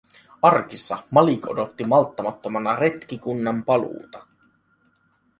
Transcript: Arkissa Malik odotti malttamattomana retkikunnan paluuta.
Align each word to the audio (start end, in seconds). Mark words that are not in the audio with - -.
Arkissa 0.47 0.95
Malik 1.17 1.47
odotti 1.51 1.83
malttamattomana 1.91 2.73
retkikunnan 2.79 3.63
paluuta. 3.69 4.25